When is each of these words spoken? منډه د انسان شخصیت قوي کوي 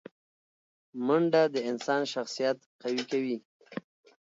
منډه 1.05 1.41
د 1.53 1.55
انسان 1.69 2.01
شخصیت 2.13 2.57
قوي 2.81 3.03
کوي 3.11 3.37